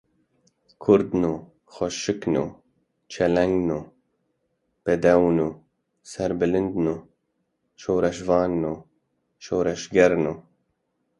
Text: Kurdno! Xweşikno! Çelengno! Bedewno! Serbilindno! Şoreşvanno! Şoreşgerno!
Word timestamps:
Kurdno! 0.83 1.33
Xweşikno! 1.73 2.45
Çelengno! 3.11 3.79
Bedewno! 4.85 5.49
Serbilindno! 6.11 6.95
Şoreşvanno! 7.81 8.73
Şoreşgerno! 9.45 10.33